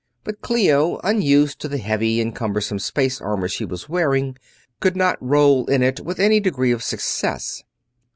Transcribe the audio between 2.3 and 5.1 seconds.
cumbersome space armor she was wearing, could